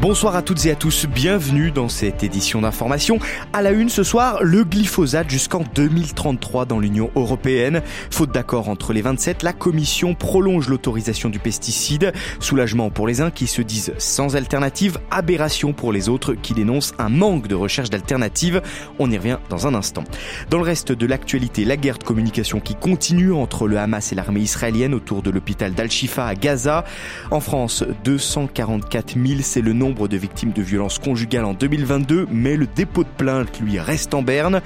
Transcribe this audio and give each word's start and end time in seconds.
Bonsoir 0.00 0.36
à 0.36 0.42
toutes 0.42 0.64
et 0.64 0.70
à 0.70 0.76
tous, 0.76 1.06
bienvenue 1.06 1.72
dans 1.72 1.88
cette 1.88 2.22
édition 2.22 2.60
d'information. 2.60 3.18
À 3.52 3.62
la 3.62 3.72
une 3.72 3.88
ce 3.88 4.04
soir, 4.04 4.44
le 4.44 4.62
glyphosate 4.62 5.28
jusqu'en 5.28 5.64
2033 5.74 6.66
dans 6.66 6.78
l'Union 6.78 7.10
européenne. 7.16 7.82
Faute 8.08 8.30
d'accord 8.30 8.68
entre 8.68 8.92
les 8.92 9.02
27, 9.02 9.42
la 9.42 9.52
Commission 9.52 10.14
prolonge 10.14 10.68
l'autorisation 10.68 11.30
du 11.30 11.40
pesticide. 11.40 12.12
Soulagement 12.38 12.90
pour 12.90 13.08
les 13.08 13.20
uns 13.20 13.32
qui 13.32 13.48
se 13.48 13.60
disent 13.60 13.92
sans 13.98 14.36
alternative, 14.36 15.00
aberration 15.10 15.72
pour 15.72 15.92
les 15.92 16.08
autres 16.08 16.34
qui 16.34 16.54
dénoncent 16.54 16.94
un 17.00 17.08
manque 17.08 17.48
de 17.48 17.56
recherche 17.56 17.90
d'alternatives. 17.90 18.62
On 19.00 19.10
y 19.10 19.18
revient 19.18 19.38
dans 19.50 19.66
un 19.66 19.74
instant. 19.74 20.04
Dans 20.48 20.58
le 20.58 20.64
reste 20.64 20.92
de 20.92 21.06
l'actualité, 21.06 21.64
la 21.64 21.76
guerre 21.76 21.98
de 21.98 22.04
communication 22.04 22.60
qui 22.60 22.76
continue 22.76 23.32
entre 23.32 23.66
le 23.66 23.80
Hamas 23.80 24.12
et 24.12 24.14
l'armée 24.14 24.42
israélienne 24.42 24.94
autour 24.94 25.22
de 25.22 25.30
l'hôpital 25.30 25.74
d'Al-Shifa 25.74 26.24
à 26.24 26.36
Gaza. 26.36 26.84
En 27.32 27.40
France, 27.40 27.82
244 28.04 29.14
000, 29.14 29.40
c'est 29.42 29.60
le 29.60 29.72
nom 29.72 29.87
nombre 29.88 30.06
de 30.06 30.18
victimes 30.18 30.52
de 30.52 30.60
violences 30.60 30.98
conjugales 30.98 31.46
en 31.46 31.54
2022, 31.54 32.26
mais 32.30 32.56
le 32.56 32.66
dépôt 32.66 33.04
de 33.04 33.08
plainte, 33.08 33.58
lui, 33.58 33.78
reste 33.78 34.12
en 34.12 34.20
berne. 34.20 34.60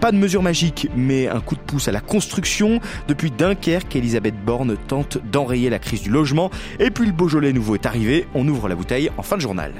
Pas 0.00 0.12
de 0.12 0.16
mesure 0.16 0.42
magique, 0.42 0.88
mais 0.96 1.26
un 1.26 1.40
coup 1.40 1.56
de 1.56 1.60
pouce 1.60 1.88
à 1.88 1.92
la 1.92 2.00
construction. 2.00 2.80
Depuis 3.08 3.32
Dunkerque, 3.32 3.96
Elisabeth 3.96 4.36
Borne 4.44 4.76
tente 4.86 5.18
d'enrayer 5.32 5.68
la 5.68 5.80
crise 5.80 6.02
du 6.02 6.10
logement. 6.10 6.50
Et 6.78 6.90
puis 6.90 7.06
le 7.06 7.12
Beaujolais 7.12 7.52
nouveau 7.52 7.74
est 7.74 7.86
arrivé. 7.86 8.28
On 8.34 8.46
ouvre 8.46 8.68
la 8.68 8.76
bouteille 8.76 9.10
en 9.16 9.22
fin 9.22 9.36
de 9.36 9.42
journal. 9.42 9.72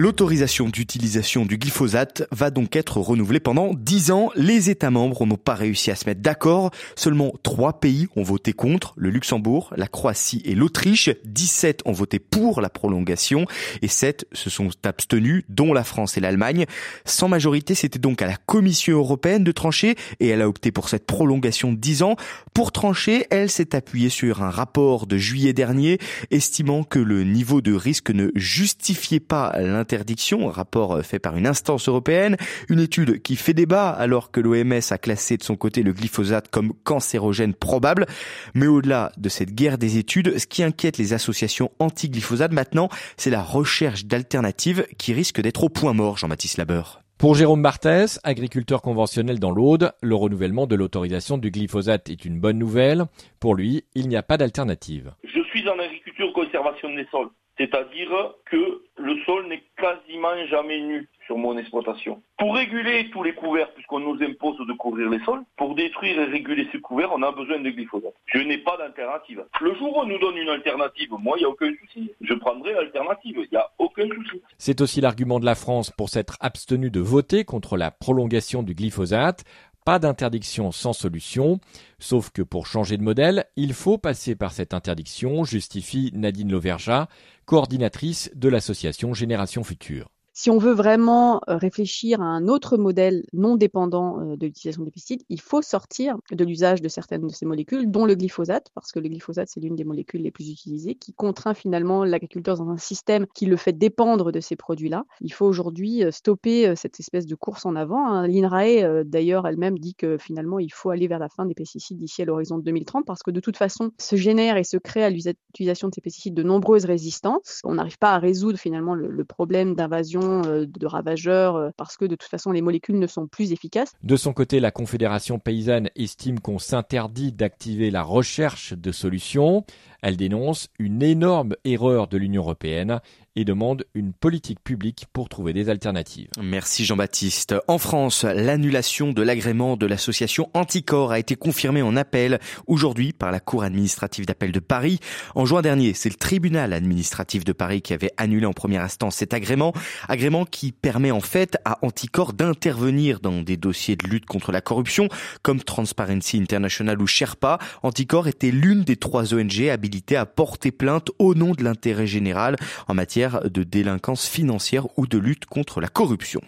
L'autorisation 0.00 0.70
d'utilisation 0.70 1.44
du 1.44 1.58
glyphosate 1.58 2.26
va 2.32 2.50
donc 2.50 2.74
être 2.74 2.96
renouvelée 2.96 3.38
pendant 3.38 3.74
10 3.74 4.12
ans. 4.12 4.30
Les 4.34 4.70
États 4.70 4.90
membres 4.90 5.26
n'ont 5.26 5.36
pas 5.36 5.52
réussi 5.52 5.90
à 5.90 5.94
se 5.94 6.06
mettre 6.06 6.22
d'accord. 6.22 6.70
Seulement 6.96 7.34
3 7.42 7.80
pays 7.80 8.06
ont 8.16 8.22
voté 8.22 8.54
contre, 8.54 8.94
le 8.96 9.10
Luxembourg, 9.10 9.74
la 9.76 9.88
Croatie 9.88 10.40
et 10.46 10.54
l'Autriche. 10.54 11.10
17 11.26 11.82
ont 11.84 11.92
voté 11.92 12.18
pour 12.18 12.62
la 12.62 12.70
prolongation 12.70 13.44
et 13.82 13.88
7 13.88 14.24
se 14.32 14.48
sont 14.48 14.70
abstenus, 14.84 15.44
dont 15.50 15.74
la 15.74 15.84
France 15.84 16.16
et 16.16 16.20
l'Allemagne. 16.20 16.64
Sans 17.04 17.28
majorité, 17.28 17.74
c'était 17.74 17.98
donc 17.98 18.22
à 18.22 18.26
la 18.26 18.38
Commission 18.38 18.96
européenne 18.96 19.44
de 19.44 19.52
trancher 19.52 19.96
et 20.18 20.28
elle 20.28 20.40
a 20.40 20.48
opté 20.48 20.72
pour 20.72 20.88
cette 20.88 21.04
prolongation 21.04 21.72
de 21.72 21.76
10 21.76 22.04
ans. 22.04 22.16
Pour 22.54 22.72
trancher, 22.72 23.26
elle 23.28 23.50
s'est 23.50 23.76
appuyée 23.76 24.08
sur 24.08 24.42
un 24.42 24.48
rapport 24.48 25.06
de 25.06 25.18
juillet 25.18 25.52
dernier 25.52 25.98
estimant 26.30 26.84
que 26.84 26.98
le 26.98 27.22
niveau 27.24 27.60
de 27.60 27.74
risque 27.74 28.10
ne 28.10 28.30
justifiait 28.34 29.20
pas 29.20 29.52
l'intérêt 29.58 29.89
interdiction, 29.90 30.48
un 30.48 30.52
rapport 30.52 30.92
euh, 30.92 31.02
fait 31.02 31.18
par 31.18 31.36
une 31.36 31.46
instance 31.46 31.88
européenne, 31.88 32.36
une 32.68 32.78
étude 32.78 33.22
qui 33.22 33.34
fait 33.34 33.54
débat 33.54 33.90
alors 33.90 34.30
que 34.30 34.40
l'OMS 34.40 34.80
a 34.90 34.98
classé 34.98 35.36
de 35.36 35.42
son 35.42 35.56
côté 35.56 35.82
le 35.82 35.92
glyphosate 35.92 36.48
comme 36.48 36.72
cancérogène 36.84 37.54
probable. 37.54 38.06
Mais 38.54 38.68
au-delà 38.68 39.10
de 39.16 39.28
cette 39.28 39.52
guerre 39.52 39.78
des 39.78 39.98
études, 39.98 40.38
ce 40.38 40.46
qui 40.46 40.62
inquiète 40.62 40.96
les 40.96 41.12
associations 41.12 41.72
anti-glyphosate 41.80 42.52
maintenant, 42.52 42.88
c'est 43.16 43.30
la 43.30 43.42
recherche 43.42 44.04
d'alternatives 44.04 44.86
qui 44.96 45.12
risque 45.12 45.40
d'être 45.40 45.64
au 45.64 45.68
point 45.68 45.92
mort, 45.92 46.18
Jean-Baptiste 46.18 46.58
Labeur. 46.58 47.00
Pour 47.18 47.34
Jérôme 47.34 47.60
Barthès, 47.60 48.18
agriculteur 48.24 48.80
conventionnel 48.80 49.38
dans 49.38 49.50
l'Aude, 49.50 49.92
le 50.00 50.14
renouvellement 50.14 50.66
de 50.66 50.74
l'autorisation 50.74 51.36
du 51.36 51.50
glyphosate 51.50 52.08
est 52.08 52.24
une 52.24 52.40
bonne 52.40 52.58
nouvelle. 52.58 53.04
Pour 53.40 53.54
lui, 53.54 53.84
il 53.94 54.08
n'y 54.08 54.16
a 54.16 54.22
pas 54.22 54.38
d'alternative. 54.38 55.12
Je 55.24 55.42
suis 55.50 55.68
en 55.68 55.78
agriculture 55.78 56.32
conservation 56.32 56.88
des 56.94 57.06
sols. 57.10 57.28
C'est-à-dire 57.60 58.32
que 58.46 58.80
le 58.96 59.22
sol 59.26 59.46
n'est 59.48 59.62
quasiment 59.76 60.34
jamais 60.46 60.80
nu 60.80 61.06
sur 61.26 61.36
mon 61.36 61.58
exploitation. 61.58 62.22
Pour 62.38 62.54
réguler 62.54 63.10
tous 63.12 63.22
les 63.22 63.34
couverts, 63.34 63.70
puisqu'on 63.74 64.00
nous 64.00 64.16
impose 64.22 64.56
de 64.66 64.72
couvrir 64.72 65.10
les 65.10 65.22
sols, 65.26 65.42
pour 65.58 65.74
détruire 65.74 66.18
et 66.18 66.24
réguler 66.24 66.66
ces 66.72 66.80
couverts, 66.80 67.10
on 67.12 67.22
a 67.22 67.30
besoin 67.32 67.60
de 67.60 67.68
glyphosate. 67.68 68.14
Je 68.24 68.38
n'ai 68.38 68.56
pas 68.56 68.78
d'alternative. 68.78 69.44
Le 69.60 69.74
jour 69.74 69.94
où 69.94 70.00
on 70.00 70.06
nous 70.06 70.18
donne 70.18 70.38
une 70.38 70.48
alternative, 70.48 71.10
moi, 71.18 71.36
il 71.36 71.40
n'y 71.40 71.44
a 71.44 71.50
aucun 71.50 71.70
souci. 71.82 72.10
Je 72.22 72.32
prendrai 72.32 72.72
l'alternative. 72.72 73.36
Il 73.36 73.48
n'y 73.52 73.58
a 73.58 73.68
aucun 73.78 74.08
souci. 74.08 74.40
C'est 74.56 74.80
aussi 74.80 75.02
l'argument 75.02 75.38
de 75.38 75.44
la 75.44 75.54
France 75.54 75.90
pour 75.90 76.08
s'être 76.08 76.38
abstenue 76.40 76.90
de 76.90 77.00
voter 77.00 77.44
contre 77.44 77.76
la 77.76 77.90
prolongation 77.90 78.62
du 78.62 78.74
glyphosate. 78.74 79.44
Pas 79.84 79.98
d'interdiction 79.98 80.72
sans 80.72 80.92
solution, 80.92 81.58
sauf 81.98 82.30
que 82.30 82.42
pour 82.42 82.66
changer 82.66 82.98
de 82.98 83.02
modèle, 83.02 83.46
il 83.56 83.72
faut 83.72 83.96
passer 83.96 84.34
par 84.34 84.52
cette 84.52 84.74
interdiction, 84.74 85.44
justifie 85.44 86.10
Nadine 86.14 86.52
Lauverja, 86.52 87.08
coordinatrice 87.46 88.30
de 88.34 88.48
l'association 88.50 89.14
Génération 89.14 89.64
Future. 89.64 90.10
Si 90.32 90.48
on 90.48 90.58
veut 90.58 90.72
vraiment 90.72 91.40
euh, 91.48 91.56
réfléchir 91.56 92.20
à 92.20 92.24
un 92.24 92.46
autre 92.46 92.76
modèle 92.76 93.24
non 93.32 93.56
dépendant 93.56 94.20
euh, 94.20 94.36
de 94.36 94.46
l'utilisation 94.46 94.84
des 94.84 94.90
pesticides, 94.92 95.24
il 95.28 95.40
faut 95.40 95.60
sortir 95.60 96.16
de 96.30 96.44
l'usage 96.44 96.80
de 96.80 96.88
certaines 96.88 97.26
de 97.26 97.32
ces 97.32 97.46
molécules, 97.46 97.90
dont 97.90 98.06
le 98.06 98.14
glyphosate, 98.14 98.68
parce 98.74 98.92
que 98.92 99.00
le 99.00 99.08
glyphosate, 99.08 99.48
c'est 99.48 99.60
l'une 99.60 99.74
des 99.74 99.84
molécules 99.84 100.22
les 100.22 100.30
plus 100.30 100.48
utilisées, 100.48 100.94
qui 100.94 101.12
contraint 101.12 101.54
finalement 101.54 102.04
l'agriculteur 102.04 102.56
dans 102.56 102.70
un 102.70 102.76
système 102.76 103.26
qui 103.34 103.46
le 103.46 103.56
fait 103.56 103.72
dépendre 103.72 104.30
de 104.30 104.40
ces 104.40 104.54
produits-là. 104.54 105.04
Il 105.20 105.32
faut 105.32 105.46
aujourd'hui 105.46 106.04
euh, 106.04 106.12
stopper 106.12 106.74
cette 106.76 107.00
espèce 107.00 107.26
de 107.26 107.34
course 107.34 107.66
en 107.66 107.74
avant. 107.74 108.06
Hein. 108.06 108.28
L'INRAE, 108.28 109.04
d'ailleurs, 109.04 109.46
elle-même 109.48 109.78
dit 109.78 109.94
que 109.94 110.16
finalement, 110.16 110.58
il 110.58 110.72
faut 110.72 110.90
aller 110.90 111.08
vers 111.08 111.18
la 111.18 111.28
fin 111.28 111.44
des 111.44 111.54
pesticides 111.54 111.98
d'ici 111.98 112.22
à 112.22 112.24
l'horizon 112.24 112.58
2030, 112.58 113.04
parce 113.04 113.22
que 113.22 113.30
de 113.30 113.40
toute 113.40 113.56
façon, 113.56 113.90
se 113.98 114.16
génère 114.16 114.56
et 114.56 114.64
se 114.64 114.76
crée 114.76 115.02
à 115.02 115.10
l'utilisation 115.10 115.88
de 115.88 115.94
ces 115.94 116.00
pesticides 116.00 116.34
de 116.34 116.42
nombreuses 116.42 116.84
résistances. 116.84 117.60
On 117.64 117.74
n'arrive 117.74 117.98
pas 117.98 118.12
à 118.12 118.18
résoudre 118.18 118.58
finalement 118.58 118.94
le 118.94 119.24
problème 119.24 119.74
d'invasion 119.74 120.19
euh, 120.22 120.66
de 120.66 120.86
ravageurs 120.86 121.56
euh, 121.56 121.70
parce 121.76 121.96
que 121.96 122.04
de 122.04 122.14
toute 122.14 122.30
façon 122.30 122.52
les 122.52 122.62
molécules 122.62 122.98
ne 122.98 123.06
sont 123.06 123.26
plus 123.26 123.52
efficaces. 123.52 123.92
De 124.02 124.16
son 124.16 124.32
côté, 124.32 124.60
la 124.60 124.70
Confédération 124.70 125.38
paysanne 125.38 125.90
estime 125.96 126.40
qu'on 126.40 126.58
s'interdit 126.58 127.32
d'activer 127.32 127.90
la 127.90 128.02
recherche 128.02 128.72
de 128.72 128.92
solutions. 128.92 129.64
Elle 130.02 130.16
dénonce 130.16 130.68
une 130.78 131.02
énorme 131.02 131.54
erreur 131.64 132.08
de 132.08 132.16
l'Union 132.16 132.42
européenne 132.42 133.00
et 133.36 133.44
demande 133.44 133.84
une 133.94 134.12
politique 134.12 134.60
publique 134.62 135.06
pour 135.12 135.28
trouver 135.28 135.52
des 135.52 135.68
alternatives. 135.68 136.28
Merci 136.42 136.84
Jean-Baptiste. 136.84 137.54
En 137.68 137.78
France, 137.78 138.24
l'annulation 138.24 139.12
de 139.12 139.22
l'agrément 139.22 139.76
de 139.76 139.86
l'association 139.86 140.50
Anticor 140.54 141.12
a 141.12 141.18
été 141.18 141.36
confirmée 141.36 141.82
en 141.82 141.96
appel 141.96 142.40
aujourd'hui 142.66 143.12
par 143.12 143.30
la 143.30 143.40
Cour 143.40 143.62
administrative 143.62 144.26
d'appel 144.26 144.52
de 144.52 144.58
Paris. 144.58 144.98
En 145.34 145.44
juin 145.44 145.62
dernier, 145.62 145.94
c'est 145.94 146.08
le 146.08 146.16
tribunal 146.16 146.72
administratif 146.72 147.44
de 147.44 147.52
Paris 147.52 147.82
qui 147.82 147.92
avait 147.92 148.12
annulé 148.16 148.46
en 148.46 148.52
première 148.52 148.82
instance 148.82 149.16
cet 149.16 149.32
agrément, 149.32 149.72
agrément 150.08 150.44
qui 150.44 150.72
permet 150.72 151.10
en 151.12 151.20
fait 151.20 151.56
à 151.64 151.78
Anticor 151.82 152.32
d'intervenir 152.32 153.20
dans 153.20 153.42
des 153.42 153.56
dossiers 153.56 153.96
de 153.96 154.06
lutte 154.08 154.26
contre 154.26 154.50
la 154.50 154.60
corruption 154.60 155.08
comme 155.42 155.62
Transparency 155.62 156.38
International 156.38 157.00
ou 157.00 157.06
Sherpa. 157.06 157.58
Anticor 157.82 158.26
était 158.28 158.50
l'une 158.50 158.82
des 158.82 158.96
trois 158.96 159.34
ONG 159.34 159.68
habilitées 159.68 160.16
à 160.16 160.26
porter 160.26 160.72
plainte 160.72 161.10
au 161.18 161.34
nom 161.34 161.52
de 161.52 161.62
l'intérêt 161.62 162.06
général 162.06 162.56
en 162.88 162.94
matière 162.94 163.20
de 163.44 163.62
délinquance 163.62 164.26
financière 164.26 164.86
ou 164.98 165.06
de 165.06 165.18
lutte 165.18 165.46
contre 165.46 165.80
la 165.80 165.88
corruption. 165.88 166.40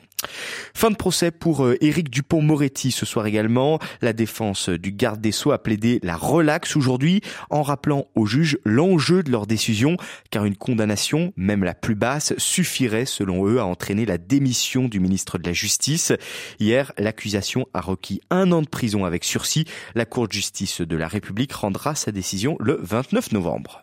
Fin 0.75 0.91
de 0.91 0.97
procès 0.97 1.31
pour 1.31 1.65
euh, 1.65 1.77
Éric 1.81 2.11
Dupont-Moretti 2.11 2.93
ce 2.93 3.07
soir 3.07 3.27
également. 3.27 3.79
La 4.01 4.13
défense 4.13 4.69
du 4.69 4.93
garde 4.93 5.21
des 5.21 5.33
Sceaux 5.33 5.53
a 5.53 5.63
plaidé 5.63 5.99
la 6.03 6.17
relaxe 6.17 6.77
aujourd'hui 6.77 7.23
en 7.51 7.63
rappelant 7.63 8.07
aux 8.15 8.27
juges 8.27 8.59
l'enjeu 8.65 9.23
de 9.23 9.31
leur 9.31 9.47
décision 9.47 9.97
car 10.31 10.45
une 10.45 10.57
condamnation, 10.57 11.33
même 11.37 11.65
la 11.65 11.75
plus 11.75 11.95
basse, 11.95 12.35
suffirait 12.39 13.07
selon 13.07 13.47
eux 13.47 13.59
à 13.59 13.67
entraîner 13.67 14.07
la 14.07 14.19
démission 14.19 14.89
du 14.89 15.01
ministre 15.01 15.39
de 15.39 15.47
la 15.47 15.53
Justice. 15.53 16.13
Hier, 16.61 16.93
l'accusation 16.99 17.67
a 17.75 17.81
requis 17.81 18.21
un 18.31 18.53
an 18.53 18.63
de 18.63 18.69
prison 18.69 19.05
avec 19.05 19.25
sursis. 19.25 19.65
La 19.95 20.05
Cour 20.05 20.29
de 20.29 20.33
justice 20.33 20.81
de 20.81 20.97
la 20.97 21.09
République 21.09 21.53
rendra 21.53 21.95
sa 21.95 22.13
décision 22.13 22.57
le 22.61 22.79
29 22.83 23.33
novembre. 23.33 23.83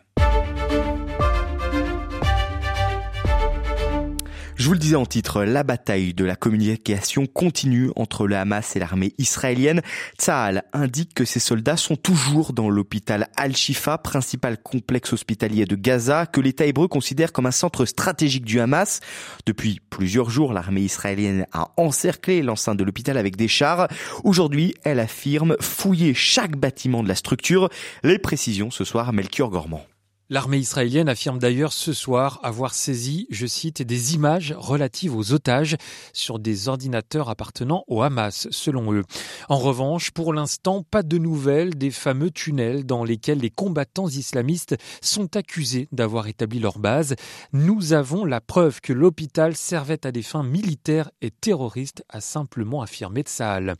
Je 4.60 4.66
vous 4.66 4.74
le 4.74 4.78
disais 4.78 4.96
en 4.96 5.06
titre, 5.06 5.42
la 5.44 5.62
bataille 5.62 6.12
de 6.12 6.22
la 6.22 6.36
communication 6.36 7.24
continue 7.24 7.90
entre 7.96 8.26
le 8.26 8.36
Hamas 8.36 8.76
et 8.76 8.78
l'armée 8.78 9.14
israélienne. 9.16 9.80
Tsahal 10.18 10.64
indique 10.74 11.14
que 11.14 11.24
ses 11.24 11.40
soldats 11.40 11.78
sont 11.78 11.96
toujours 11.96 12.52
dans 12.52 12.68
l'hôpital 12.68 13.28
Al-Shifa, 13.38 13.96
principal 13.96 14.58
complexe 14.62 15.14
hospitalier 15.14 15.64
de 15.64 15.76
Gaza, 15.76 16.26
que 16.26 16.42
l'État 16.42 16.66
hébreu 16.66 16.88
considère 16.88 17.32
comme 17.32 17.46
un 17.46 17.52
centre 17.52 17.86
stratégique 17.86 18.44
du 18.44 18.60
Hamas. 18.60 19.00
Depuis 19.46 19.80
plusieurs 19.88 20.28
jours, 20.28 20.52
l'armée 20.52 20.82
israélienne 20.82 21.46
a 21.52 21.72
encerclé 21.78 22.42
l'enceinte 22.42 22.76
de 22.76 22.84
l'hôpital 22.84 23.16
avec 23.16 23.36
des 23.36 23.48
chars. 23.48 23.88
Aujourd'hui, 24.24 24.74
elle 24.84 25.00
affirme 25.00 25.56
fouiller 25.62 26.12
chaque 26.12 26.58
bâtiment 26.58 27.02
de 27.02 27.08
la 27.08 27.14
structure. 27.14 27.70
Les 28.02 28.18
précisions 28.18 28.70
ce 28.70 28.84
soir, 28.84 29.14
Melchior 29.14 29.48
Gormand. 29.48 29.86
L'armée 30.32 30.58
israélienne 30.58 31.08
affirme 31.08 31.40
d'ailleurs 31.40 31.72
ce 31.72 31.92
soir 31.92 32.38
avoir 32.44 32.72
saisi, 32.72 33.26
je 33.30 33.46
cite, 33.46 33.82
des 33.82 34.14
images 34.14 34.54
relatives 34.56 35.16
aux 35.16 35.32
otages 35.32 35.76
sur 36.12 36.38
des 36.38 36.68
ordinateurs 36.68 37.28
appartenant 37.28 37.82
au 37.88 38.02
Hamas, 38.02 38.46
selon 38.52 38.92
eux. 38.92 39.02
En 39.48 39.58
revanche, 39.58 40.12
pour 40.12 40.32
l'instant, 40.32 40.84
pas 40.88 41.02
de 41.02 41.18
nouvelles 41.18 41.74
des 41.74 41.90
fameux 41.90 42.30
tunnels 42.30 42.86
dans 42.86 43.02
lesquels 43.02 43.40
les 43.40 43.50
combattants 43.50 44.06
islamistes 44.06 44.76
sont 45.02 45.34
accusés 45.34 45.88
d'avoir 45.90 46.28
établi 46.28 46.60
leur 46.60 46.78
base. 46.78 47.16
Nous 47.52 47.92
avons 47.92 48.24
la 48.24 48.40
preuve 48.40 48.80
que 48.80 48.92
l'hôpital 48.92 49.56
servait 49.56 50.06
à 50.06 50.12
des 50.12 50.22
fins 50.22 50.44
militaires 50.44 51.10
et 51.22 51.32
terroristes, 51.32 52.04
a 52.08 52.20
simplement 52.20 52.82
affirmé 52.82 53.22
Tsahal. 53.22 53.74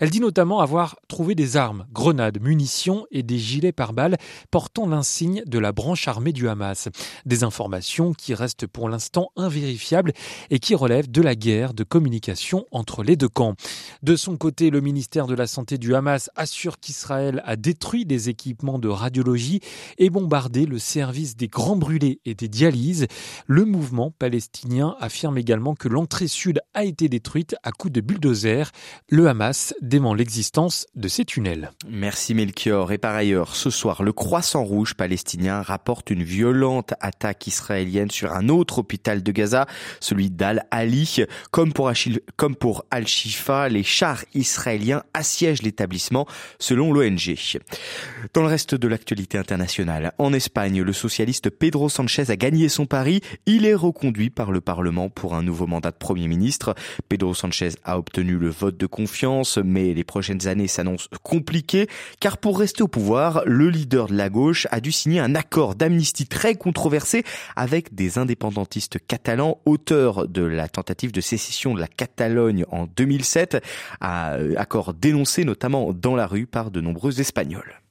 Elle 0.00 0.10
dit 0.10 0.18
notamment 0.18 0.58
avoir 0.58 0.96
trouvé 1.06 1.36
des 1.36 1.56
armes, 1.56 1.86
grenades, 1.92 2.42
munitions 2.42 3.06
et 3.12 3.22
des 3.22 3.38
gilets 3.38 3.70
pare-balles 3.70 4.16
portant 4.50 4.88
l'insigne 4.88 5.44
de 5.46 5.60
la 5.60 5.70
branche 5.70 5.91
armée 6.06 6.32
du 6.32 6.48
Hamas. 6.48 6.88
Des 7.26 7.44
informations 7.44 8.12
qui 8.12 8.34
restent 8.34 8.66
pour 8.66 8.88
l'instant 8.88 9.30
invérifiables 9.36 10.12
et 10.50 10.58
qui 10.58 10.74
relèvent 10.74 11.10
de 11.10 11.22
la 11.22 11.34
guerre 11.34 11.74
de 11.74 11.84
communication 11.84 12.66
entre 12.70 13.02
les 13.02 13.16
deux 13.16 13.28
camps. 13.28 13.54
De 14.02 14.16
son 14.16 14.36
côté, 14.36 14.70
le 14.70 14.80
ministère 14.80 15.26
de 15.26 15.34
la 15.34 15.46
Santé 15.46 15.78
du 15.78 15.94
Hamas 15.94 16.30
assure 16.36 16.78
qu'Israël 16.78 17.42
a 17.44 17.56
détruit 17.56 18.04
des 18.04 18.28
équipements 18.28 18.78
de 18.78 18.88
radiologie 18.88 19.60
et 19.98 20.10
bombardé 20.10 20.66
le 20.66 20.78
service 20.78 21.36
des 21.36 21.48
grands 21.48 21.76
brûlés 21.76 22.20
et 22.24 22.34
des 22.34 22.48
dialyses. 22.48 23.06
Le 23.46 23.64
mouvement 23.64 24.10
palestinien 24.10 24.96
affirme 25.00 25.38
également 25.38 25.74
que 25.74 25.88
l'entrée 25.88 26.28
sud 26.28 26.60
a 26.74 26.84
été 26.84 27.08
détruite 27.08 27.54
à 27.62 27.72
coups 27.72 27.92
de 27.92 28.00
bulldozer. 28.00 28.70
Le 29.08 29.28
Hamas 29.28 29.74
dément 29.80 30.14
l'existence 30.14 30.86
de 30.94 31.08
ces 31.08 31.24
tunnels. 31.24 31.72
Merci 31.88 32.34
Melchior. 32.34 32.92
Et 32.92 32.98
par 32.98 33.14
ailleurs, 33.14 33.54
ce 33.54 33.70
soir, 33.70 34.02
le 34.02 34.12
Croissant 34.12 34.64
Rouge 34.64 34.94
palestinien 34.94 35.62
rapporte 35.82 36.10
une 36.10 36.22
violente 36.22 36.94
attaque 37.00 37.48
israélienne 37.48 38.08
sur 38.08 38.32
un 38.32 38.48
autre 38.48 38.78
hôpital 38.78 39.20
de 39.20 39.32
Gaza, 39.32 39.66
celui 39.98 40.30
d'Al-Ali. 40.30 41.24
Comme 41.50 41.72
pour, 41.72 41.90
comme 42.36 42.54
pour 42.54 42.84
Al-Shifa, 42.92 43.68
les 43.68 43.82
chars 43.82 44.24
israéliens 44.32 45.02
assiègent 45.12 45.62
l'établissement, 45.62 46.28
selon 46.60 46.92
l'ONG. 46.92 47.36
Dans 48.32 48.42
le 48.42 48.46
reste 48.46 48.76
de 48.76 48.86
l'actualité 48.86 49.38
internationale, 49.38 50.12
en 50.18 50.32
Espagne, 50.32 50.82
le 50.82 50.92
socialiste 50.92 51.50
Pedro 51.50 51.88
Sanchez 51.88 52.30
a 52.30 52.36
gagné 52.36 52.68
son 52.68 52.86
pari. 52.86 53.20
Il 53.46 53.66
est 53.66 53.74
reconduit 53.74 54.30
par 54.30 54.52
le 54.52 54.60
Parlement 54.60 55.08
pour 55.08 55.34
un 55.34 55.42
nouveau 55.42 55.66
mandat 55.66 55.90
de 55.90 55.96
Premier 55.96 56.28
ministre. 56.28 56.76
Pedro 57.08 57.34
Sanchez 57.34 57.70
a 57.82 57.98
obtenu 57.98 58.38
le 58.38 58.50
vote 58.50 58.76
de 58.76 58.86
confiance, 58.86 59.58
mais 59.58 59.94
les 59.94 60.04
prochaines 60.04 60.46
années 60.46 60.68
s'annoncent 60.68 61.08
compliquées, 61.24 61.88
car 62.20 62.38
pour 62.38 62.60
rester 62.60 62.84
au 62.84 62.88
pouvoir, 62.88 63.42
le 63.46 63.68
leader 63.68 64.06
de 64.06 64.14
la 64.14 64.30
gauche 64.30 64.68
a 64.70 64.78
dû 64.78 64.92
signer 64.92 65.18
un 65.18 65.34
accord 65.34 65.71
d'amnistie 65.74 66.26
très 66.26 66.54
controversé 66.54 67.24
avec 67.56 67.94
des 67.94 68.18
indépendantistes 68.18 68.98
catalans, 69.06 69.58
auteurs 69.64 70.28
de 70.28 70.42
la 70.42 70.68
tentative 70.68 71.12
de 71.12 71.20
sécession 71.20 71.74
de 71.74 71.80
la 71.80 71.88
Catalogne 71.88 72.64
en 72.70 72.86
2007, 72.86 73.62
accord 74.00 74.94
dénoncé 74.94 75.44
notamment 75.44 75.92
dans 75.92 76.16
la 76.16 76.26
rue 76.26 76.46
par 76.46 76.70
de 76.70 76.80
nombreux 76.80 77.20
Espagnols. 77.20 77.82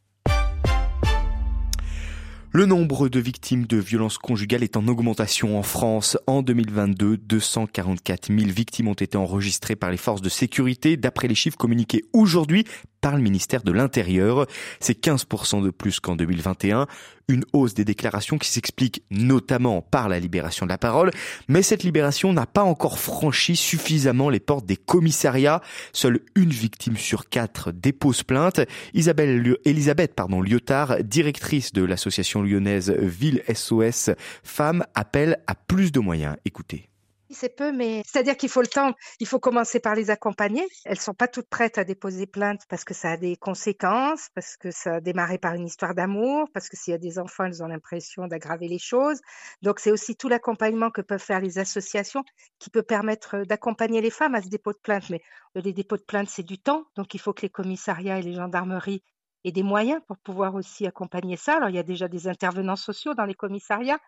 Le 2.53 2.65
nombre 2.65 3.07
de 3.07 3.21
victimes 3.21 3.65
de 3.65 3.77
violences 3.77 4.17
conjugales 4.17 4.63
est 4.63 4.75
en 4.75 4.85
augmentation 4.89 5.57
en 5.57 5.63
France. 5.63 6.17
En 6.27 6.41
2022, 6.41 7.15
244 7.15 8.27
000 8.27 8.51
victimes 8.51 8.89
ont 8.89 8.93
été 8.93 9.17
enregistrées 9.17 9.77
par 9.77 9.89
les 9.89 9.95
forces 9.95 10.21
de 10.21 10.27
sécurité, 10.27 10.97
d'après 10.97 11.29
les 11.29 11.35
chiffres 11.35 11.55
communiqués 11.55 12.03
aujourd'hui 12.11 12.65
par 13.01 13.15
le 13.15 13.21
ministère 13.21 13.63
de 13.63 13.71
l'Intérieur. 13.71 14.45
C'est 14.79 15.03
15% 15.03 15.63
de 15.63 15.71
plus 15.71 15.99
qu'en 15.99 16.15
2021. 16.15 16.87
Une 17.27 17.43
hausse 17.53 17.73
des 17.73 17.85
déclarations 17.85 18.37
qui 18.37 18.49
s'explique 18.49 19.03
notamment 19.09 19.81
par 19.81 20.09
la 20.09 20.19
libération 20.19 20.65
de 20.65 20.71
la 20.71 20.77
parole. 20.77 21.11
Mais 21.47 21.61
cette 21.61 21.83
libération 21.83 22.33
n'a 22.33 22.45
pas 22.45 22.63
encore 22.63 22.99
franchi 22.99 23.55
suffisamment 23.55 24.29
les 24.29 24.39
portes 24.39 24.65
des 24.65 24.77
commissariats. 24.77 25.61
Seule 25.93 26.19
une 26.35 26.49
victime 26.49 26.97
sur 26.97 27.29
quatre 27.29 27.71
dépose 27.71 28.23
plainte. 28.23 28.61
Isabelle, 28.93 29.57
Elisabeth 29.65 30.13
pardon, 30.13 30.41
Lyotard, 30.41 31.03
directrice 31.03 31.73
de 31.73 31.83
l'association 31.83 32.43
lyonnaise 32.43 32.91
Ville 32.91 33.43
SOS 33.53 34.11
Femmes, 34.43 34.83
appelle 34.93 35.37
à 35.47 35.55
plus 35.55 35.91
de 35.91 35.99
moyens. 35.99 36.35
Écoutez. 36.45 36.90
C'est 37.33 37.55
peu, 37.55 37.71
mais 37.71 38.03
c'est-à-dire 38.05 38.35
qu'il 38.35 38.49
faut 38.49 38.61
le 38.61 38.67
temps. 38.67 38.93
Il 39.19 39.27
faut 39.27 39.39
commencer 39.39 39.79
par 39.79 39.95
les 39.95 40.09
accompagner. 40.09 40.67
Elles 40.83 40.99
sont 40.99 41.13
pas 41.13 41.29
toutes 41.29 41.47
prêtes 41.47 41.77
à 41.77 41.85
déposer 41.85 42.27
plainte 42.27 42.61
parce 42.67 42.83
que 42.83 42.93
ça 42.93 43.11
a 43.11 43.17
des 43.17 43.37
conséquences, 43.37 44.27
parce 44.35 44.57
que 44.57 44.69
ça 44.69 44.95
a 44.95 45.01
démarré 45.01 45.37
par 45.37 45.53
une 45.53 45.65
histoire 45.65 45.95
d'amour, 45.95 46.49
parce 46.53 46.67
que 46.67 46.75
s'il 46.75 46.91
y 46.91 46.95
a 46.95 46.97
des 46.97 47.19
enfants, 47.19 47.45
elles 47.45 47.63
ont 47.63 47.67
l'impression 47.67 48.27
d'aggraver 48.27 48.67
les 48.67 48.79
choses. 48.79 49.21
Donc 49.61 49.79
c'est 49.79 49.91
aussi 49.91 50.17
tout 50.17 50.27
l'accompagnement 50.27 50.91
que 50.91 51.01
peuvent 51.01 51.23
faire 51.23 51.39
les 51.39 51.57
associations 51.57 52.23
qui 52.59 52.69
peut 52.69 52.83
permettre 52.83 53.45
d'accompagner 53.45 54.01
les 54.01 54.11
femmes 54.11 54.35
à 54.35 54.41
ce 54.41 54.49
dépôt 54.49 54.73
de 54.73 54.79
plainte. 54.79 55.09
Mais 55.09 55.21
les 55.55 55.73
dépôts 55.73 55.97
de 55.97 56.03
plainte, 56.03 56.29
c'est 56.29 56.43
du 56.43 56.59
temps. 56.59 56.83
Donc 56.95 57.13
il 57.13 57.19
faut 57.19 57.33
que 57.33 57.43
les 57.43 57.49
commissariats 57.49 58.19
et 58.19 58.23
les 58.23 58.33
gendarmeries 58.33 59.03
aient 59.43 59.51
des 59.51 59.63
moyens 59.63 60.01
pour 60.07 60.17
pouvoir 60.17 60.55
aussi 60.55 60.85
accompagner 60.85 61.37
ça. 61.37 61.55
Alors 61.55 61.69
il 61.69 61.75
y 61.75 61.79
a 61.79 61.83
déjà 61.83 62.07
des 62.07 62.27
intervenants 62.27 62.75
sociaux 62.75 63.13
dans 63.13 63.25
les 63.25 63.33
commissariats, 63.33 63.99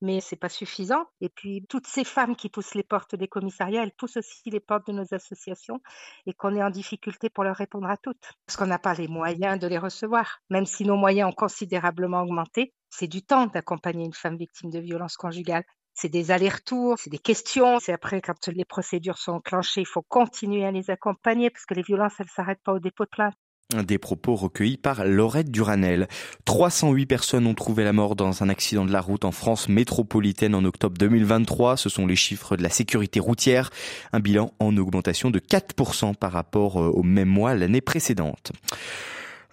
mais 0.00 0.20
c'est 0.20 0.36
pas 0.36 0.48
suffisant. 0.48 1.04
Et 1.20 1.28
puis, 1.28 1.64
toutes 1.68 1.86
ces 1.86 2.04
femmes 2.04 2.36
qui 2.36 2.48
poussent 2.48 2.74
les 2.74 2.82
portes 2.82 3.14
des 3.14 3.28
commissariats, 3.28 3.82
elles 3.82 3.92
poussent 3.92 4.16
aussi 4.16 4.50
les 4.50 4.60
portes 4.60 4.86
de 4.86 4.92
nos 4.92 5.14
associations 5.14 5.80
et 6.26 6.34
qu'on 6.34 6.54
est 6.54 6.62
en 6.62 6.70
difficulté 6.70 7.30
pour 7.30 7.44
leur 7.44 7.56
répondre 7.56 7.88
à 7.88 7.96
toutes. 7.96 8.32
Parce 8.46 8.56
qu'on 8.56 8.66
n'a 8.66 8.78
pas 8.78 8.94
les 8.94 9.08
moyens 9.08 9.58
de 9.58 9.66
les 9.66 9.78
recevoir. 9.78 10.40
Même 10.50 10.66
si 10.66 10.84
nos 10.84 10.96
moyens 10.96 11.30
ont 11.30 11.34
considérablement 11.34 12.22
augmenté, 12.22 12.72
c'est 12.90 13.08
du 13.08 13.22
temps 13.22 13.46
d'accompagner 13.46 14.04
une 14.04 14.14
femme 14.14 14.36
victime 14.36 14.70
de 14.70 14.78
violence 14.78 15.16
conjugale. 15.16 15.64
C'est 15.94 16.08
des 16.08 16.30
allers-retours, 16.30 16.96
c'est 16.98 17.10
des 17.10 17.18
questions. 17.18 17.80
C'est 17.80 17.92
après, 17.92 18.20
quand 18.20 18.46
les 18.48 18.64
procédures 18.64 19.18
sont 19.18 19.32
enclenchées, 19.32 19.80
il 19.80 19.86
faut 19.86 20.02
continuer 20.02 20.64
à 20.64 20.70
les 20.70 20.90
accompagner 20.90 21.50
parce 21.50 21.66
que 21.66 21.74
les 21.74 21.82
violences, 21.82 22.14
elles 22.20 22.26
ne 22.26 22.30
s'arrêtent 22.30 22.62
pas 22.62 22.72
au 22.72 22.78
dépôt 22.78 23.04
de 23.04 23.10
plainte. 23.10 23.34
Des 23.76 23.98
propos 23.98 24.34
recueillis 24.34 24.78
par 24.78 25.04
Laurette 25.04 25.50
Duranel. 25.50 26.08
308 26.46 27.04
personnes 27.04 27.46
ont 27.46 27.52
trouvé 27.52 27.84
la 27.84 27.92
mort 27.92 28.16
dans 28.16 28.42
un 28.42 28.48
accident 28.48 28.86
de 28.86 28.92
la 28.92 29.02
route 29.02 29.26
en 29.26 29.30
France 29.30 29.68
métropolitaine 29.68 30.54
en 30.54 30.64
octobre 30.64 30.96
2023. 30.96 31.76
Ce 31.76 31.90
sont 31.90 32.06
les 32.06 32.16
chiffres 32.16 32.56
de 32.56 32.62
la 32.62 32.70
sécurité 32.70 33.20
routière. 33.20 33.68
Un 34.14 34.20
bilan 34.20 34.54
en 34.58 34.74
augmentation 34.78 35.30
de 35.30 35.38
4% 35.38 36.14
par 36.14 36.32
rapport 36.32 36.80
euh, 36.80 36.88
au 36.88 37.02
même 37.02 37.28
mois 37.28 37.54
l'année 37.54 37.82
précédente. 37.82 38.52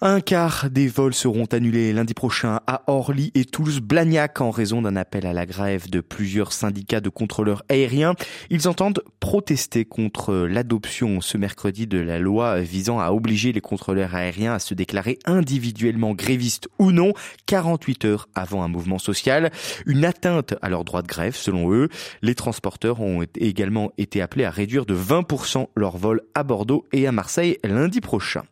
Un 0.02 0.20
quart 0.20 0.70
des 0.70 0.90
vols 0.90 1.14
seront 1.14 1.46
annulés 1.46 1.94
lundi 1.94 2.14
prochain 2.14 2.60
à 2.68 2.82
Orly 2.88 3.32
et 3.34 3.46
Toulouse-Blagnac 3.46 4.42
en 4.42 4.52
raison 4.52 4.82
d'un 4.82 4.98
appel 4.98 5.26
à 5.26 5.32
la 5.32 5.46
grève 5.46 5.90
de 5.90 6.02
plusieurs 6.02 6.52
syndicats 6.52 7.00
de 7.00 7.08
contrôleurs 7.08 7.64
aériens. 7.70 8.14
Ils 8.50 8.68
entendent 8.68 9.02
protester 9.22 9.86
contre 9.86 10.36
l'adoption 10.36 11.22
ce 11.22 11.38
mercredi 11.38 11.88
de 11.88 11.98
la 11.98 12.20
loi 12.20 12.60
visant 12.60 13.00
à 13.00 13.12
obliger 13.12 13.54
les 13.54 13.62
contrôleurs 13.62 14.16
aériens 14.16 14.56
à 14.56 14.60
se 14.60 14.74
déclarer 14.74 15.18
individuellement 15.24 16.14
grévistes 16.14 16.68
ou 16.78 16.92
non 16.92 17.14
48 17.46 18.04
heures 18.04 18.28
avant 18.36 18.64
un 18.64 18.68
mouvement 18.68 19.00
social. 19.00 19.50
Une 19.86 20.04
atteinte 20.04 20.56
à 20.62 20.68
leur 20.68 20.84
droit 20.84 21.04
de 21.04 21.08
grève 21.08 21.38
selon 21.38 21.72
eux. 21.72 21.88
Les 22.22 22.36
transporteurs 22.36 23.00
ont 23.00 23.24
également 23.40 23.94
été 23.98 24.22
appelés 24.22 24.44
à 24.44 24.52
réduire 24.52 24.86
de 24.86 24.94
20% 24.94 25.68
leurs 25.78 25.96
vols 25.96 26.22
à 26.34 26.44
Bordeaux 26.44 26.86
et 26.92 27.08
à 27.08 27.14
Marseille 27.14 27.60
lundi 27.64 28.02
prochain. 28.02 28.44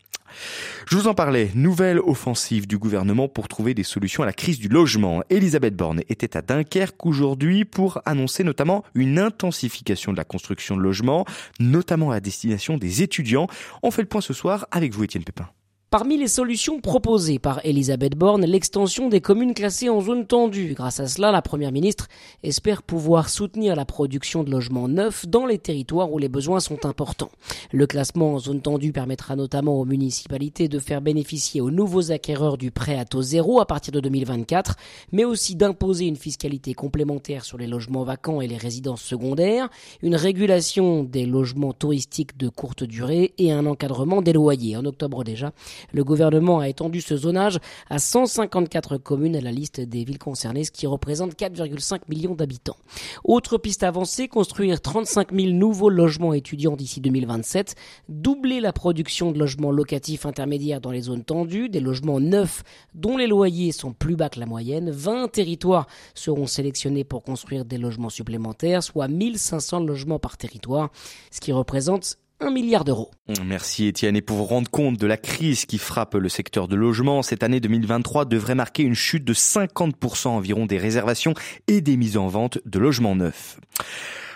Je 0.87 0.95
vous 0.95 1.07
en 1.07 1.13
parlais, 1.13 1.51
nouvelle 1.55 1.99
offensive 1.99 2.67
du 2.67 2.77
gouvernement 2.77 3.27
pour 3.27 3.47
trouver 3.47 3.73
des 3.73 3.83
solutions 3.83 4.23
à 4.23 4.25
la 4.25 4.33
crise 4.33 4.59
du 4.59 4.67
logement. 4.67 5.23
Elisabeth 5.29 5.75
Borne 5.75 6.01
était 6.09 6.37
à 6.37 6.41
Dunkerque 6.41 7.05
aujourd'hui 7.05 7.65
pour 7.65 8.01
annoncer 8.05 8.43
notamment 8.43 8.83
une 8.95 9.19
intensification 9.19 10.11
de 10.11 10.17
la 10.17 10.23
construction 10.23 10.75
de 10.75 10.81
logements, 10.81 11.25
notamment 11.59 12.11
à 12.11 12.19
destination 12.19 12.77
des 12.77 13.01
étudiants. 13.01 13.47
On 13.81 13.91
fait 13.91 14.01
le 14.01 14.07
point 14.07 14.21
ce 14.21 14.33
soir 14.33 14.67
avec 14.71 14.93
vous 14.93 15.03
Étienne 15.03 15.23
Pépin. 15.23 15.49
Parmi 15.93 16.17
les 16.17 16.27
solutions 16.27 16.81
proposées 16.81 17.37
par 17.37 17.63
Elisabeth 17.63 18.15
Borne, 18.15 18.47
l'extension 18.47 19.09
des 19.09 19.21
communes 19.21 19.53
classées 19.53 19.89
en 19.89 20.01
zone 20.01 20.25
tendue. 20.25 20.73
Grâce 20.73 20.99
à 20.99 21.05
cela, 21.05 21.31
la 21.31 21.43
Première 21.43 21.71
ministre 21.71 22.07
espère 22.41 22.81
pouvoir 22.81 23.29
soutenir 23.29 23.75
la 23.75 23.85
production 23.85 24.43
de 24.43 24.49
logements 24.49 24.87
neufs 24.87 25.27
dans 25.27 25.45
les 25.45 25.59
territoires 25.59 26.11
où 26.11 26.17
les 26.17 26.29
besoins 26.29 26.61
sont 26.61 26.87
importants. 26.87 27.29
Le 27.71 27.85
classement 27.85 28.33
en 28.33 28.39
zone 28.39 28.63
tendue 28.63 28.91
permettra 28.91 29.35
notamment 29.35 29.79
aux 29.79 29.85
municipalités 29.85 30.67
de 30.67 30.79
faire 30.79 30.99
bénéficier 30.99 31.61
aux 31.61 31.69
nouveaux 31.69 32.11
acquéreurs 32.11 32.57
du 32.57 32.71
prêt 32.71 32.97
à 32.97 33.05
taux 33.05 33.21
zéro 33.21 33.59
à 33.59 33.67
partir 33.67 33.93
de 33.93 33.99
2024, 33.99 34.77
mais 35.11 35.25
aussi 35.25 35.55
d'imposer 35.55 36.07
une 36.07 36.15
fiscalité 36.15 36.73
complémentaire 36.73 37.45
sur 37.45 37.59
les 37.59 37.67
logements 37.67 38.03
vacants 38.03 38.41
et 38.41 38.47
les 38.47 38.57
résidences 38.57 39.03
secondaires, 39.03 39.69
une 40.01 40.15
régulation 40.15 41.03
des 41.03 41.27
logements 41.27 41.73
touristiques 41.73 42.35
de 42.35 42.49
courte 42.49 42.83
durée 42.83 43.35
et 43.37 43.51
un 43.51 43.67
encadrement 43.67 44.23
des 44.23 44.33
loyers. 44.33 44.75
En 44.75 44.85
octobre 44.85 45.23
déjà, 45.23 45.53
Le 45.91 46.03
gouvernement 46.03 46.59
a 46.59 46.69
étendu 46.69 47.01
ce 47.01 47.17
zonage 47.17 47.59
à 47.89 47.99
154 47.99 48.97
communes 48.97 49.35
à 49.35 49.41
la 49.41 49.51
liste 49.51 49.81
des 49.81 50.03
villes 50.03 50.19
concernées, 50.19 50.63
ce 50.63 50.71
qui 50.71 50.87
représente 50.87 51.35
4,5 51.35 52.01
millions 52.09 52.35
d'habitants. 52.35 52.77
Autre 53.23 53.57
piste 53.57 53.83
avancée, 53.83 54.27
construire 54.27 54.81
35 54.81 55.33
000 55.33 55.51
nouveaux 55.53 55.89
logements 55.89 56.33
étudiants 56.33 56.75
d'ici 56.75 57.01
2027, 57.01 57.75
doubler 58.09 58.59
la 58.59 58.73
production 58.73 59.31
de 59.31 59.39
logements 59.39 59.71
locatifs 59.71 60.25
intermédiaires 60.25 60.81
dans 60.81 60.91
les 60.91 61.01
zones 61.01 61.23
tendues, 61.23 61.69
des 61.69 61.79
logements 61.79 62.19
neufs 62.19 62.63
dont 62.93 63.17
les 63.17 63.27
loyers 63.27 63.71
sont 63.71 63.93
plus 63.93 64.15
bas 64.15 64.29
que 64.29 64.39
la 64.39 64.45
moyenne. 64.45 64.89
20 64.91 65.31
territoires 65.31 65.87
seront 66.13 66.47
sélectionnés 66.47 67.03
pour 67.03 67.23
construire 67.23 67.65
des 67.65 67.77
logements 67.77 68.09
supplémentaires, 68.09 68.83
soit 68.83 69.07
1500 69.07 69.81
logements 69.81 70.19
par 70.19 70.37
territoire, 70.37 70.91
ce 71.31 71.39
qui 71.39 71.51
représente 71.51 72.17
milliard 72.51 72.83
d'euros. 72.83 73.11
Merci 73.45 73.87
Étienne. 73.87 74.15
Et 74.15 74.21
pour 74.21 74.37
vous 74.37 74.45
rendre 74.45 74.69
compte 74.69 74.97
de 74.97 75.07
la 75.07 75.17
crise 75.17 75.65
qui 75.65 75.77
frappe 75.77 76.15
le 76.15 76.29
secteur 76.29 76.67
de 76.67 76.75
logement, 76.75 77.21
cette 77.21 77.43
année 77.43 77.59
2023 77.59 78.25
devrait 78.25 78.55
marquer 78.55 78.83
une 78.83 78.95
chute 78.95 79.25
de 79.25 79.33
50% 79.33 80.27
environ 80.27 80.65
des 80.65 80.77
réservations 80.77 81.33
et 81.67 81.81
des 81.81 81.97
mises 81.97 82.17
en 82.17 82.27
vente 82.27 82.59
de 82.65 82.79
logements 82.79 83.15
neufs. 83.15 83.59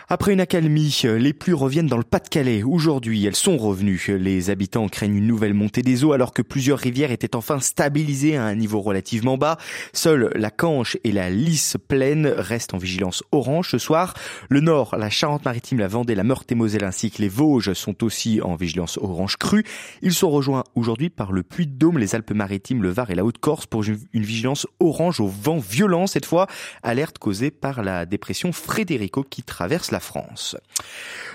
Après 0.09 0.31
une 0.31 0.39
accalmie, 0.39 1.01
les 1.03 1.33
pluies 1.33 1.51
reviennent 1.51 1.87
dans 1.87 1.97
le 1.97 2.03
Pas-de-Calais. 2.03 2.63
Aujourd'hui, 2.63 3.25
elles 3.25 3.35
sont 3.35 3.57
revenues. 3.57 4.01
Les 4.17 4.49
habitants 4.49 4.87
craignent 4.87 5.17
une 5.17 5.27
nouvelle 5.27 5.53
montée 5.53 5.81
des 5.81 6.05
eaux 6.05 6.13
alors 6.13 6.31
que 6.31 6.41
plusieurs 6.41 6.79
rivières 6.79 7.11
étaient 7.11 7.35
enfin 7.35 7.59
stabilisées 7.59 8.37
à 8.37 8.45
un 8.45 8.55
niveau 8.55 8.79
relativement 8.79 9.37
bas. 9.37 9.57
Seule 9.91 10.31
la 10.33 10.49
Canche 10.49 10.95
et 11.03 11.11
la 11.11 11.29
Lys 11.29 11.75
pleine 11.89 12.25
restent 12.25 12.73
en 12.73 12.77
vigilance 12.77 13.21
orange 13.33 13.69
ce 13.69 13.79
soir. 13.79 14.13
Le 14.47 14.61
Nord, 14.61 14.95
la 14.97 15.09
Charente-Maritime, 15.09 15.79
la 15.79 15.89
Vendée, 15.89 16.15
la 16.15 16.23
Meurthe-et-Moselle 16.23 16.85
ainsi 16.85 17.11
que 17.11 17.21
les 17.21 17.27
Vosges 17.27 17.73
sont 17.73 18.01
aussi 18.05 18.39
en 18.41 18.55
vigilance 18.55 18.97
orange 19.01 19.35
crue. 19.35 19.65
Ils 20.01 20.13
sont 20.13 20.29
rejoints 20.29 20.63
aujourd'hui 20.75 21.09
par 21.09 21.33
le 21.33 21.43
Puy-de-Dôme, 21.43 21.97
les 21.97 22.15
Alpes-Maritimes, 22.15 22.81
le 22.81 22.91
Var 22.91 23.11
et 23.11 23.15
la 23.15 23.25
Haute-Corse 23.25 23.65
pour 23.65 23.83
une 23.83 24.23
vigilance 24.23 24.67
orange 24.79 25.19
au 25.19 25.27
vent 25.27 25.57
violent 25.57 26.07
cette 26.07 26.25
fois. 26.25 26.47
Alerte 26.81 27.17
causée 27.17 27.51
par 27.51 27.83
la 27.83 28.05
dépression 28.05 28.53
Frédérico 28.53 29.23
qui 29.23 29.43
traverse 29.43 29.91
la 29.91 29.96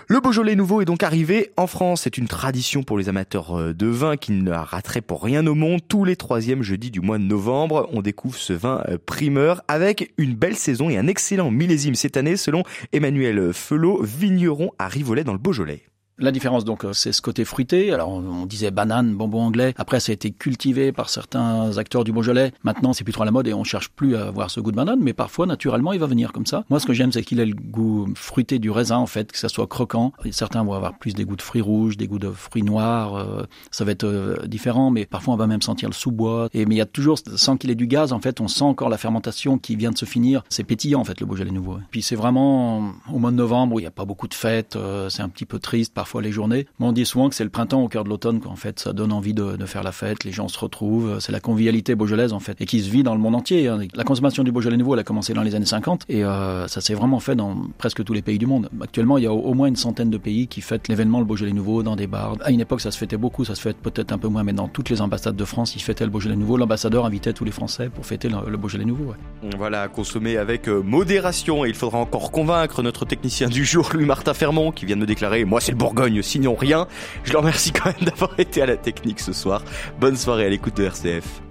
Le 0.08 0.20
Beaujolais 0.20 0.56
nouveau 0.56 0.80
est 0.80 0.84
donc 0.84 1.02
arrivé 1.02 1.52
en 1.56 1.66
France. 1.66 2.02
C'est 2.02 2.18
une 2.18 2.28
tradition 2.28 2.82
pour 2.82 2.98
les 2.98 3.08
amateurs 3.08 3.58
euh, 3.58 3.72
de 3.72 3.86
vin 3.86 4.16
qui 4.16 4.32
ne 4.32 4.50
raterait 4.50 5.00
pour 5.00 5.22
rien 5.22 5.46
au 5.46 5.54
monde. 5.54 5.80
Tous 5.88 6.04
les 6.04 6.16
troisièmes 6.16 6.62
jeudis 6.62 6.90
du 6.90 7.00
mois 7.00 7.18
de 7.18 7.24
novembre, 7.24 7.88
on 7.92 8.02
découvre 8.02 8.36
ce 8.36 8.52
vin 8.52 8.82
euh, 8.88 8.98
primeur 9.04 9.62
avec 9.68 10.12
une 10.18 10.34
belle 10.34 10.56
saison 10.56 10.90
et 10.90 10.98
un 10.98 11.06
excellent 11.06 11.50
millésime 11.50 11.94
cette 11.94 12.16
année 12.16 12.36
selon 12.36 12.62
Emmanuel 12.92 13.52
Felot, 13.52 14.02
vigneron 14.02 14.72
à 14.78 14.88
Rivolet 14.88 15.24
dans 15.24 15.32
le 15.32 15.38
Beaujolais. 15.38 15.82
La 16.22 16.30
différence, 16.30 16.64
donc, 16.64 16.84
euh, 16.84 16.92
c'est 16.92 17.10
ce 17.10 17.20
côté 17.20 17.44
fruité. 17.44 17.92
Alors, 17.92 18.10
on, 18.10 18.46
disait 18.46 18.70
banane, 18.70 19.12
bonbon 19.12 19.42
anglais. 19.42 19.74
Après, 19.76 19.98
ça 19.98 20.12
a 20.12 20.14
été 20.14 20.30
cultivé 20.30 20.92
par 20.92 21.10
certains 21.10 21.76
acteurs 21.78 22.04
du 22.04 22.12
Beaujolais. 22.12 22.52
Maintenant, 22.62 22.92
c'est 22.92 23.02
plus 23.02 23.12
trop 23.12 23.22
à 23.22 23.26
la 23.26 23.32
mode 23.32 23.48
et 23.48 23.54
on 23.54 23.64
cherche 23.64 23.88
plus 23.88 24.14
à 24.14 24.28
avoir 24.28 24.48
ce 24.48 24.60
goût 24.60 24.70
de 24.70 24.76
banane. 24.76 25.00
Mais 25.02 25.14
parfois, 25.14 25.46
naturellement, 25.46 25.92
il 25.92 25.98
va 25.98 26.06
venir 26.06 26.30
comme 26.30 26.46
ça. 26.46 26.62
Moi, 26.70 26.78
ce 26.78 26.86
que 26.86 26.92
j'aime, 26.92 27.10
c'est 27.10 27.24
qu'il 27.24 27.40
ait 27.40 27.46
le 27.46 27.56
goût 27.56 28.08
fruité 28.14 28.60
du 28.60 28.70
raisin, 28.70 28.98
en 28.98 29.06
fait, 29.06 29.32
que 29.32 29.38
ça 29.38 29.48
soit 29.48 29.66
croquant. 29.66 30.12
Certains 30.30 30.62
vont 30.62 30.74
avoir 30.74 30.96
plus 30.96 31.12
des 31.12 31.24
goûts 31.24 31.34
de 31.34 31.42
fruits 31.42 31.60
rouges, 31.60 31.96
des 31.96 32.06
goûts 32.06 32.20
de 32.20 32.30
fruits 32.30 32.62
noirs. 32.62 33.16
Euh, 33.16 33.42
ça 33.72 33.84
va 33.84 33.90
être 33.90 34.04
euh, 34.04 34.46
différent, 34.46 34.92
mais 34.92 35.06
parfois, 35.06 35.34
on 35.34 35.36
va 35.36 35.48
même 35.48 35.62
sentir 35.62 35.88
le 35.88 35.94
sous-bois. 35.94 36.50
Et 36.54 36.66
mais 36.66 36.76
il 36.76 36.78
y 36.78 36.82
a 36.82 36.86
toujours, 36.86 37.18
sans 37.34 37.56
qu'il 37.56 37.68
ait 37.72 37.74
du 37.74 37.88
gaz, 37.88 38.12
en 38.12 38.20
fait, 38.20 38.40
on 38.40 38.46
sent 38.46 38.62
encore 38.62 38.90
la 38.90 38.98
fermentation 38.98 39.58
qui 39.58 39.74
vient 39.74 39.90
de 39.90 39.98
se 39.98 40.04
finir. 40.04 40.44
C'est 40.50 40.62
pétillant, 40.62 41.00
en 41.00 41.04
fait, 41.04 41.18
le 41.18 41.26
Beaujolais 41.26 41.50
nouveau. 41.50 41.78
Puis 41.90 42.02
c'est 42.02 42.14
vraiment 42.14 42.92
au 43.12 43.18
mois 43.18 43.32
de 43.32 43.36
novembre 43.36 43.74
où 43.74 43.80
il 43.80 43.82
n'y 43.82 43.88
a 43.88 43.90
pas 43.90 44.04
beaucoup 44.04 44.28
de 44.28 44.34
fêtes. 44.34 44.78
c'est 45.08 45.22
un 45.22 45.28
petit 45.28 45.46
peu 45.46 45.58
triste 45.58 45.92
parfois 45.92 46.11
les 46.20 46.32
journées. 46.32 46.66
Mais 46.78 46.86
on 46.86 46.92
dit 46.92 47.06
souvent 47.06 47.28
que 47.28 47.34
c'est 47.34 47.44
le 47.44 47.50
printemps 47.50 47.82
au 47.82 47.88
cœur 47.88 48.04
de 48.04 48.08
l'automne, 48.08 48.40
qu'en 48.40 48.56
fait, 48.56 48.80
ça 48.80 48.92
donne 48.92 49.12
envie 49.12 49.34
de, 49.34 49.56
faire 49.66 49.82
la 49.82 49.92
fête, 49.92 50.24
les 50.24 50.32
gens 50.32 50.48
se 50.48 50.58
retrouvent, 50.58 51.20
c'est 51.20 51.32
la 51.32 51.40
convivialité 51.40 51.94
beaujolaise, 51.94 52.32
en 52.32 52.40
fait, 52.40 52.60
et 52.60 52.66
qui 52.66 52.80
se 52.80 52.90
vit 52.90 53.02
dans 53.02 53.14
le 53.14 53.20
monde 53.20 53.36
entier. 53.36 53.68
Hein. 53.68 53.80
La 53.94 54.04
consommation 54.04 54.42
du 54.42 54.52
Beaujolais 54.52 54.76
nouveau, 54.76 54.94
elle 54.94 55.00
a 55.00 55.04
commencé 55.04 55.32
dans 55.34 55.42
les 55.42 55.54
années 55.54 55.66
50, 55.66 56.06
et 56.08 56.24
euh, 56.24 56.66
ça 56.68 56.80
s'est 56.80 56.94
vraiment 56.94 57.20
fait 57.20 57.36
dans 57.36 57.56
presque 57.78 58.04
tous 58.04 58.12
les 58.12 58.22
pays 58.22 58.38
du 58.38 58.46
monde. 58.46 58.68
Actuellement, 58.80 59.18
il 59.18 59.24
y 59.24 59.26
a 59.26 59.32
au, 59.32 59.54
moins 59.54 59.68
une 59.68 59.76
centaine 59.76 60.10
de 60.10 60.18
pays 60.18 60.48
qui 60.48 60.60
fêtent 60.60 60.88
l'événement 60.88 61.20
le 61.20 61.24
Beaujolais 61.24 61.52
nouveau 61.52 61.82
dans 61.82 61.96
des 61.96 62.06
bars. 62.06 62.36
À 62.42 62.50
une 62.50 62.60
époque, 62.60 62.80
ça 62.80 62.90
se 62.90 62.98
fêtait 62.98 63.16
beaucoup, 63.16 63.44
ça 63.44 63.54
se 63.54 63.60
fête 63.60 63.76
peut-être 63.76 64.12
un 64.12 64.18
peu 64.18 64.28
moins, 64.28 64.42
mais 64.42 64.52
dans 64.52 64.68
toutes 64.68 64.90
les 64.90 65.00
ambassades 65.00 65.36
de 65.36 65.44
France, 65.44 65.76
ils 65.76 65.82
fêtaient 65.82 66.04
le 66.04 66.10
Beaujolais 66.10 66.36
nouveau. 66.36 66.56
L'ambassadeur 66.56 67.04
invitait 67.06 67.32
tous 67.32 67.44
les 67.44 67.50
Français 67.50 67.88
pour 67.88 68.06
fêter 68.06 68.28
le, 68.28 68.56
Beaujolais 68.56 68.84
nouveau. 68.84 69.14
Voilà, 69.56 69.88
consommer 69.88 70.36
avec 70.36 70.68
euh, 70.68 70.82
modération, 70.82 71.64
et 71.64 71.68
il 71.68 71.74
faudra 71.74 71.98
encore 71.98 72.30
convaincre 72.30 72.82
notre 72.82 73.04
technicien 73.04 73.48
du 73.48 73.64
jour, 73.64 73.90
Louis-Martin 73.92 74.34
Fermont, 74.34 74.72
qui 74.72 74.86
vient 74.86 74.96
de 74.96 75.00
me 75.00 75.06
déclarer, 75.06 75.44
moi 75.44 75.60
c'est 75.60 75.72
le 75.72 75.78
Bourgogne, 75.92 76.22
sinon 76.22 76.54
rien. 76.54 76.86
Je 77.24 77.32
le 77.32 77.38
remercie 77.38 77.70
quand 77.70 77.86
même 77.86 78.00
d'avoir 78.08 78.38
été 78.40 78.62
à 78.62 78.66
la 78.66 78.78
technique 78.78 79.20
ce 79.20 79.34
soir. 79.34 79.62
Bonne 80.00 80.16
soirée 80.16 80.46
à 80.46 80.48
l'écoute 80.48 80.76
de 80.76 80.84
RCF. 80.84 81.42